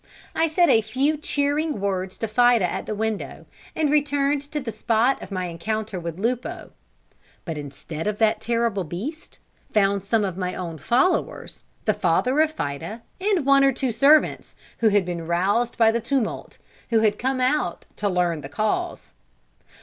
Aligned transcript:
I 0.35 0.47
said 0.47 0.67
a 0.67 0.81
few 0.81 1.15
cheering 1.15 1.79
words 1.79 2.17
to 2.17 2.27
Fida 2.27 2.65
at 2.67 2.87
the 2.87 2.95
window, 2.95 3.45
and 3.75 3.91
returned 3.91 4.41
to 4.51 4.59
the 4.59 4.71
spot 4.71 5.21
of 5.21 5.29
my 5.29 5.45
encounter 5.45 5.99
with 5.99 6.17
Lupo; 6.17 6.71
but 7.45 7.55
instead 7.55 8.07
of 8.07 8.17
that 8.17 8.41
terrible 8.41 8.83
beast, 8.83 9.37
found 9.71 10.03
some 10.03 10.25
of 10.25 10.37
my 10.37 10.55
own 10.55 10.79
followers, 10.79 11.65
the 11.85 11.93
father 11.93 12.39
of 12.39 12.51
Fida, 12.51 13.03
and 13.19 13.45
one 13.45 13.63
or 13.63 13.71
two 13.71 13.91
servants, 13.91 14.55
who 14.79 14.89
had 14.89 15.05
been 15.05 15.27
roused 15.27 15.77
by 15.77 15.91
the 15.91 16.01
tumult, 16.01 16.57
and 16.89 17.03
had 17.03 17.19
come 17.19 17.39
out 17.39 17.85
to 17.97 18.09
learn 18.09 18.41
the 18.41 18.49
cause. 18.49 19.13